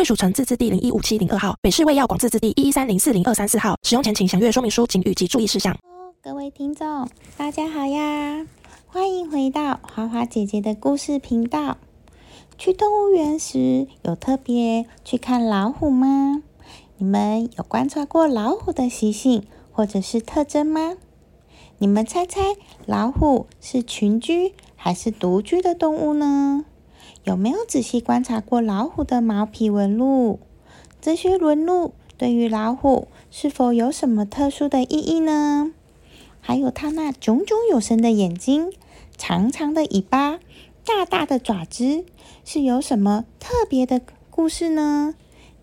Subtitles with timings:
[0.00, 3.76] 贵属城自治地零一五七零二号，北市卫药广自治地一一三零四零二三四号。
[3.82, 5.76] 使用前请详阅说明书、请及注意事项。
[6.22, 8.46] 各位听众，大家好呀，
[8.86, 11.76] 欢迎回到花花姐姐的故事频道。
[12.56, 16.42] 去动物园时，有特别去看老虎吗？
[16.96, 20.96] 你们有观察过老虎的习性或者是特征吗？
[21.76, 22.40] 你们猜猜，
[22.86, 26.64] 老虎是群居还是独居的动物呢？
[27.24, 30.40] 有没有仔细观察过老虎的毛皮纹路？
[31.00, 35.72] 这些纹路对于老虎是否有什么特殊的意义呢？
[36.40, 38.72] 还有它那炯炯有神的眼睛、
[39.18, 40.40] 长长的尾巴、
[40.84, 42.04] 大大的爪子，
[42.44, 45.14] 是有什么特别的故事呢？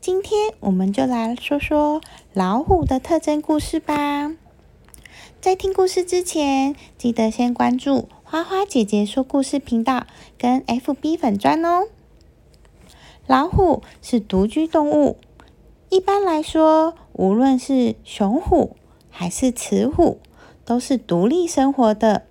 [0.00, 2.00] 今天我们就来说说
[2.34, 4.32] 老虎的特征故事吧。
[5.40, 8.08] 在听故事之前，记得先关注。
[8.36, 10.06] 花花姐姐说故事频道
[10.36, 11.86] 跟 FB 粉砖哦。
[13.26, 15.16] 老虎是独居动物，
[15.88, 18.76] 一般来说，无论是雄虎
[19.08, 20.18] 还是雌虎，
[20.66, 22.26] 都是独立生活的。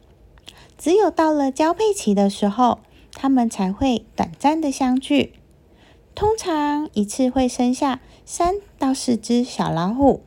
[0.78, 5.34] 只有到了交配期的时候，它们才会短暂的相聚。
[6.14, 10.22] 通常一次会生下三到四只小老虎。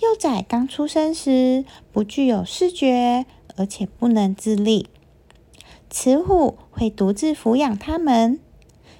[0.00, 3.24] 幼崽刚出生时不具有视觉。
[3.56, 4.86] 而且不能自立，
[5.90, 8.38] 雌虎会独自抚养它们，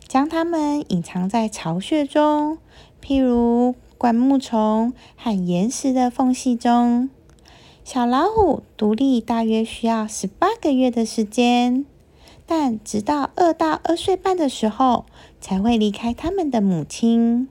[0.06, 2.58] 将它们隐藏在巢穴中，
[3.02, 7.08] 譬如灌木丛和岩石的缝隙中。
[7.84, 11.84] 小老虎独立大约需要十八个月的时间，
[12.46, 15.06] 但直到二到二岁半的时候
[15.40, 17.48] 才会离开它们的母亲。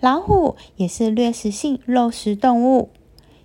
[0.00, 2.88] 老虎也是掠食性肉食动物，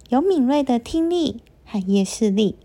[0.10, 1.44] 有敏锐的听力。
[1.68, 2.56] 和夜视力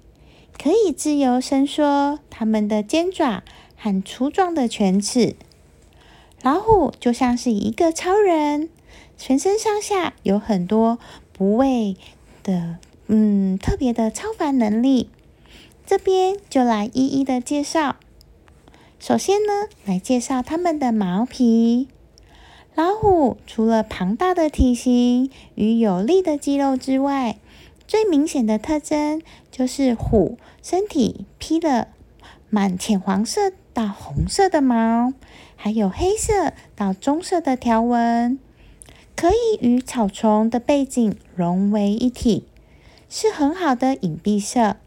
[0.57, 3.43] 可以自由伸缩它们的尖爪
[3.77, 5.35] 和粗壮的犬齿。
[6.43, 8.69] 老虎就像是一个超人，
[9.19, 10.99] 全身上下有很多
[11.33, 11.97] 不畏
[12.43, 15.09] 的、嗯特别的超凡能力。
[15.85, 17.97] 这边就来一一的介绍。
[18.99, 21.89] 首先呢，来介绍它们的毛皮。
[22.75, 27.37] 老虎除了庞大的体型与有力的肌肉之外，
[27.93, 29.21] 最明显的特征
[29.51, 31.89] 就是虎身体披了
[32.49, 35.13] 满浅黄色到红色的毛，
[35.57, 38.39] 还有黑色到棕色的条纹，
[39.15, 42.47] 可以与草丛的背景融为一体，
[43.11, 44.79] 是很好的隐蔽色，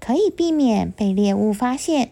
[0.00, 2.10] 可以避免被猎物发现。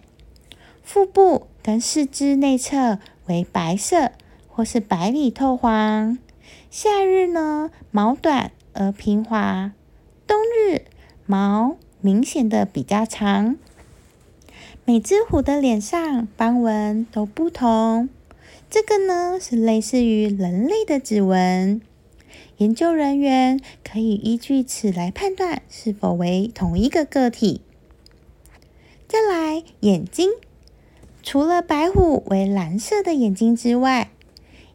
[0.84, 4.12] 腹部跟四肢内侧为白色
[4.46, 6.16] 或是白里透黄，
[6.70, 9.72] 夏日呢毛短而平滑。
[10.28, 10.82] 冬日
[11.24, 13.56] 毛明显的比较长，
[14.84, 18.10] 每只虎的脸上斑纹都不同。
[18.68, 21.80] 这个呢是类似于人类的指纹，
[22.58, 27.62] 研究人员可以依据此来判断是否为同一个个体。
[29.08, 30.28] 再来眼睛，
[31.22, 34.10] 除了白虎为蓝色的眼睛之外，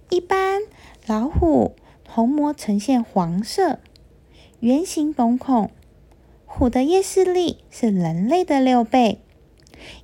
[0.10, 0.64] 一般
[1.06, 1.76] 老虎
[2.10, 3.78] 虹膜呈现黄色。
[4.64, 5.72] 圆形瞳孔，
[6.46, 9.20] 虎的夜视力是人类的六倍，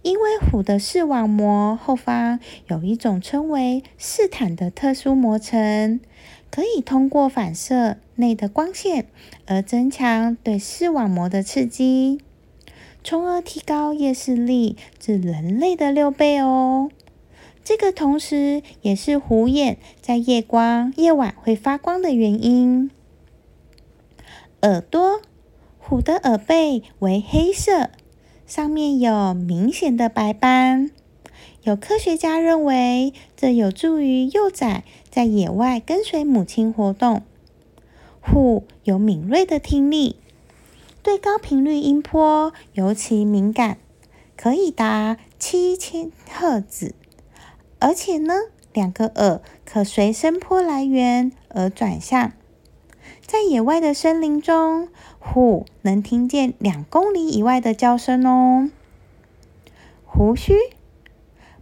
[0.01, 6.01] 因为虎的视网膜后方有一种称为视坦的特殊膜层，
[6.51, 9.05] 可以通过反射内的光线
[9.45, 12.19] 而增强对视网膜的刺激，
[13.01, 16.91] 从而提高夜视力至人类的六倍哦。
[17.63, 22.91] 这个同时也是虎眼在夜光夜晚会发光的原因。
[24.61, 25.21] 耳朵，
[25.77, 27.89] 虎的耳背为黑色，
[28.45, 30.91] 上面有明显的白斑。
[31.63, 37.21] 有科学家认为，这有助于幼崽在野外跟随母亲活动。
[38.19, 40.17] 虎有敏锐的听力，
[41.01, 43.77] 对高频率音波尤其敏感，
[44.35, 46.93] 可以达七千赫兹。
[47.79, 48.33] 而且呢，
[48.73, 52.33] 两个耳可随声波来源而转向。
[53.31, 54.87] 在野外的森林中，
[55.19, 58.71] 虎能听见两公里以外的叫声哦。
[60.03, 60.55] 胡须，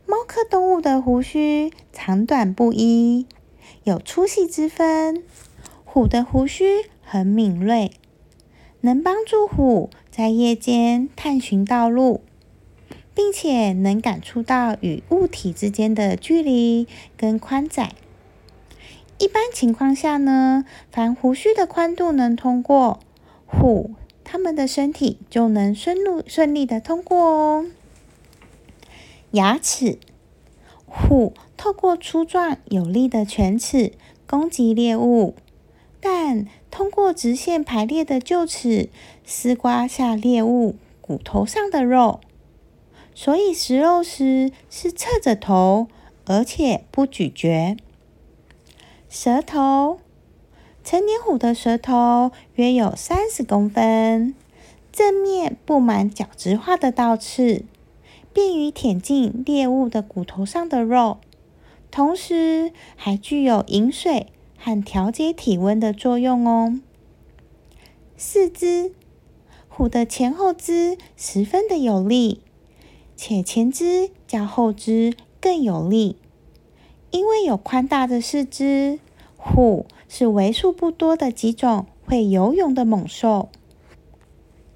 [0.05, 3.25] 猫科动物的胡须长短不一，
[3.83, 5.21] 有粗细之分。
[5.83, 7.91] 虎的胡须很敏锐，
[8.79, 12.21] 能帮助虎在夜间探寻道路，
[13.13, 16.87] 并且能感触到与物体之间的距离
[17.17, 17.91] 跟宽窄。
[19.19, 22.99] 一般情况下呢，凡胡须的宽度能通过
[23.47, 27.65] 虎，它们的身体就能顺路顺利的通过哦。
[29.31, 29.97] 牙齿，
[30.85, 33.93] 虎透过粗壮有力的犬齿
[34.27, 35.33] 攻击猎物，
[35.99, 38.89] 但通过直线排列的臼齿
[39.25, 42.21] 撕刮下猎物骨头上的肉，
[43.15, 45.87] 所以食肉时是侧着头，
[46.25, 47.75] 而且不咀嚼。
[49.09, 49.99] 舌头，
[50.83, 54.35] 成年虎的舌头约有三十公分，
[54.91, 57.63] 正面布满角质化的倒刺，
[58.33, 61.19] 便于舔进猎物的骨头上的肉，
[61.89, 64.27] 同时还具有饮水
[64.57, 66.77] 和调节体温的作用哦。
[68.17, 68.91] 四肢，
[69.69, 72.41] 虎的前后肢十分的有力，
[73.15, 76.17] 且前肢较后肢更有力。
[77.11, 78.99] 因为有宽大的四肢，
[79.37, 83.49] 虎是为数不多的几种会游泳的猛兽。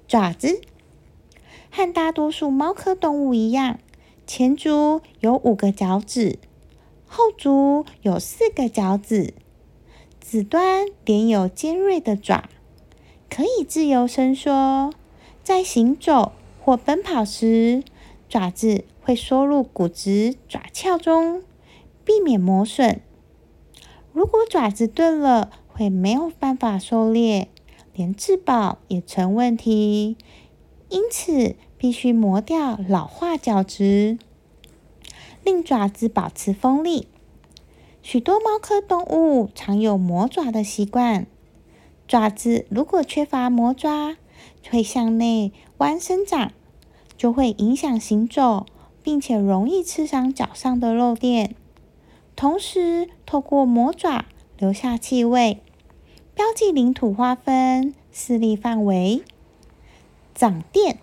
[0.08, 0.60] 爪子
[1.70, 3.78] 和大多数猫科动物一样，
[4.26, 6.38] 前足有五个脚趾，
[7.06, 9.34] 后足有四个脚趾，
[10.20, 12.48] 趾端连有尖锐的爪，
[13.30, 14.92] 可以自由伸缩。
[15.42, 17.82] 在行走或奔跑时，
[18.28, 21.42] 爪子会缩入骨质爪鞘中。
[22.04, 23.00] 避免磨损。
[24.12, 27.48] 如果爪子钝了，会没有办法狩猎，
[27.94, 30.16] 连自保也成问题。
[30.88, 34.18] 因此，必须磨掉老化角质，
[35.42, 37.08] 令爪子保持锋利。
[38.02, 41.26] 许多猫科动物常有磨爪的习惯，
[42.06, 44.16] 爪子如果缺乏磨抓，
[44.68, 46.52] 会向内弯生长，
[47.16, 48.66] 就会影响行走，
[49.02, 51.54] 并且容易刺伤脚上的肉垫。
[52.42, 54.24] 同时，透过魔爪
[54.58, 55.60] 留下气味，
[56.34, 59.22] 标记领土划分、势力范围。
[60.34, 60.98] 掌垫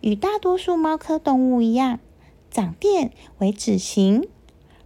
[0.00, 2.00] 与大多数猫科动物一样，
[2.50, 3.10] 掌垫
[3.40, 4.26] 为指形，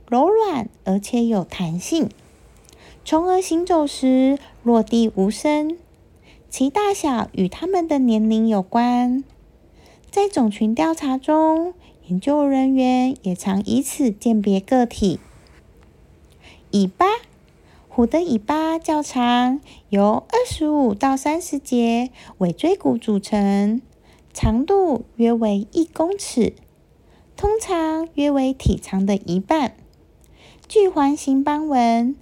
[0.08, 2.10] 柔软而且有弹性，
[3.04, 5.78] 从而行走时落地无声。
[6.50, 9.22] 其大小与它们的年龄有关。
[10.10, 11.72] 在种群调查中，
[12.08, 15.20] 研究人员也常以此鉴别个体。
[16.72, 17.06] 尾巴，
[17.86, 19.60] 虎的尾巴较长，
[19.90, 23.82] 由二十五到三十节尾椎骨组成，
[24.32, 26.54] 长度约为一公尺，
[27.36, 29.76] 通常约为体长的一半，
[30.66, 32.16] 具环形斑纹，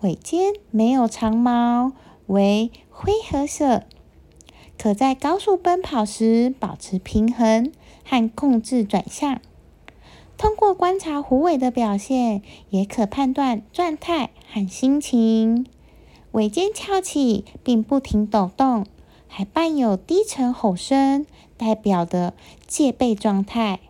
[0.00, 1.92] 尾尖没有长毛，
[2.26, 3.84] 为灰褐色，
[4.76, 7.70] 可在高速奔跑时保持平衡
[8.04, 9.40] 和控制转向。
[10.38, 15.66] 通过观察虎尾的表现，也可判断状态和心情。
[16.30, 18.86] 尾尖翘起并不停抖动，
[19.26, 21.26] 还伴有低沉吼声，
[21.56, 22.34] 代表的
[22.68, 23.80] 戒备状态；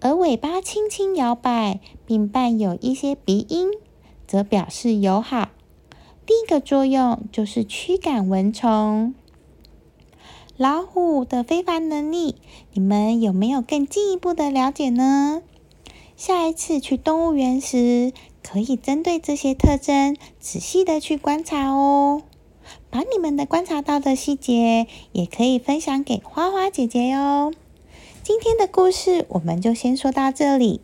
[0.00, 3.68] 而尾巴轻轻摇摆，并伴有一些鼻音，
[4.26, 5.50] 则表示友好。
[6.26, 9.14] 另一个作用就是驱赶蚊虫。
[10.56, 12.34] 老虎的非凡能力，
[12.72, 15.42] 你们有没有更进一步的了解呢？
[16.16, 22.22] 下一次去动物园时，可以针对这些特征仔细的去观察哦。
[22.90, 27.52] 把你们的观察到的细节，也可以分享给花花姐姐哟。
[28.22, 30.80] 今天的故事我们就先说到这里。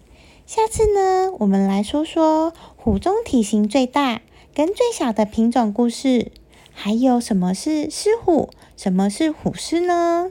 [0.46, 4.20] 下次呢，我们来说说虎中体型最大
[4.54, 6.30] 跟最小的品种故事，
[6.74, 10.30] 还有什么是狮虎，什么是虎狮呢？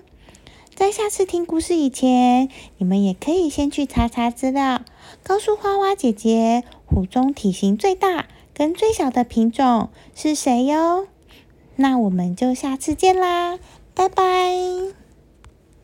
[0.82, 4.82] 在下次听故事以前，你们也可以先去查查资料，
[5.22, 11.06] 告诉花花姐姐，虎中体型最大跟最小的品种是谁哟。
[11.76, 13.60] 那我们就下次见啦，
[13.94, 15.01] 拜拜。